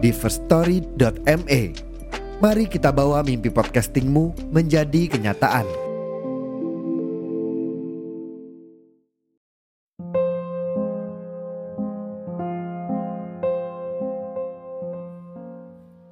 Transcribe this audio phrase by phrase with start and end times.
[0.00, 1.62] di firststory.me.
[2.40, 5.68] Mari kita bawa mimpi podcastingmu menjadi kenyataan.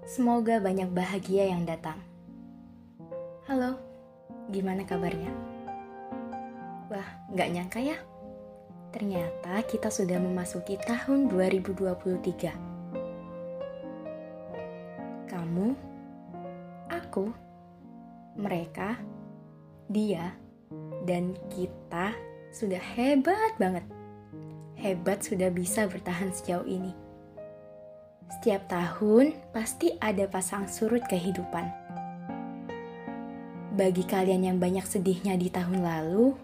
[0.05, 1.97] Semoga banyak bahagia yang datang.
[3.48, 3.80] Halo,
[4.52, 5.33] gimana kabarnya?
[6.92, 7.97] Wah, nggak nyangka ya.
[8.92, 12.77] Ternyata kita sudah memasuki tahun 2023.
[15.28, 15.77] Kamu,
[16.89, 17.28] aku,
[18.41, 18.97] mereka,
[19.92, 20.33] dia,
[21.05, 22.16] dan kita
[22.52, 23.84] sudah hebat banget.
[24.80, 26.97] Hebat sudah bisa bertahan sejauh ini.
[28.28, 31.64] Setiap tahun pasti ada pasang surut kehidupan.
[33.77, 36.36] Bagi kalian yang banyak sedihnya di tahun lalu,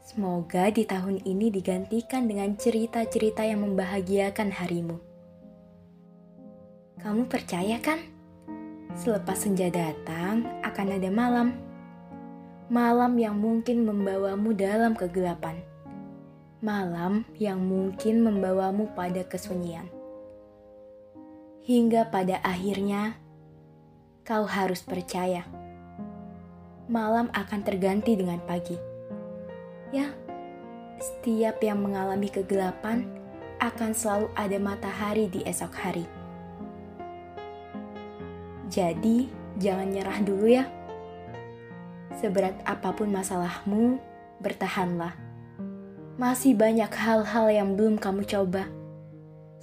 [0.00, 4.96] semoga di tahun ini digantikan dengan cerita-cerita yang membahagiakan harimu.
[6.96, 8.15] Kamu percaya kan?
[8.96, 11.48] Selepas senja datang, akan ada malam.
[12.72, 15.60] Malam yang mungkin membawamu dalam kegelapan.
[16.64, 19.86] Malam yang mungkin membawamu pada kesunyian
[21.66, 23.18] hingga pada akhirnya
[24.22, 25.42] kau harus percaya.
[26.86, 28.78] Malam akan terganti dengan pagi.
[29.90, 30.14] Ya,
[31.02, 33.10] setiap yang mengalami kegelapan
[33.58, 36.06] akan selalu ada matahari di esok hari.
[38.76, 40.68] Jadi, jangan nyerah dulu ya.
[42.20, 43.96] Seberat apa pun masalahmu,
[44.44, 45.16] bertahanlah.
[46.20, 48.68] Masih banyak hal-hal yang belum kamu coba.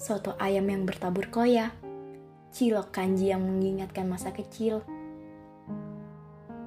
[0.01, 1.69] Soto ayam yang bertabur koya,
[2.49, 4.81] cilok kanji yang mengingatkan masa kecil,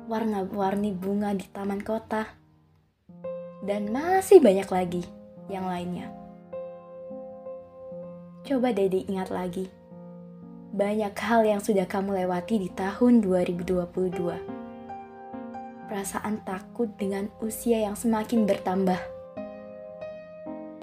[0.07, 2.31] warna-warni bunga di taman kota,
[3.67, 5.03] dan masih banyak lagi
[5.51, 6.15] yang lainnya.
[8.47, 9.67] Coba Dede ingat lagi,
[10.77, 15.89] banyak hal yang sudah kamu lewati di tahun 2022.
[15.89, 19.01] Perasaan takut dengan usia yang semakin bertambah.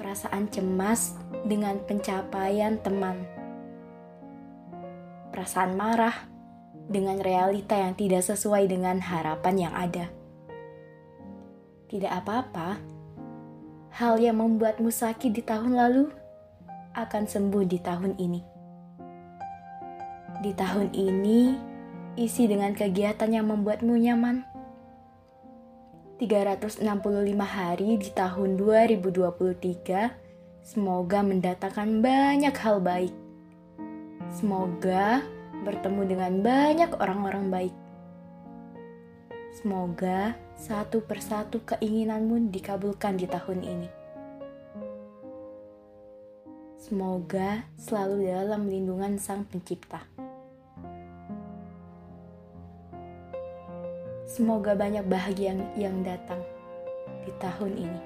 [0.01, 1.13] Perasaan cemas
[1.45, 3.43] dengan pencapaian teman
[5.33, 6.29] perasaan marah
[6.85, 10.13] dengan realita yang tidak sesuai dengan harapan yang ada.
[11.89, 12.77] Tidak apa-apa,
[13.97, 16.05] hal yang membuatmu sakit di tahun lalu
[16.93, 18.52] akan sembuh di tahun ini.
[20.43, 21.55] Di tahun ini,
[22.19, 24.43] isi dengan kegiatan yang membuatmu nyaman.
[26.19, 26.83] 365
[27.41, 30.13] hari di tahun 2023
[30.63, 33.11] semoga mendatangkan banyak hal baik
[34.33, 35.21] Semoga
[35.61, 37.75] bertemu dengan banyak orang-orang baik.
[39.53, 43.89] Semoga satu persatu keinginanmu dikabulkan di tahun ini.
[46.81, 50.01] Semoga selalu dalam lindungan Sang Pencipta.
[54.23, 56.39] Semoga banyak bahagia yang datang
[57.27, 58.01] di tahun ini.